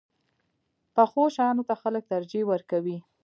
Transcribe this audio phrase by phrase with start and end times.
[0.95, 2.97] پخو شیانو ته خلک ترجیح ورکوي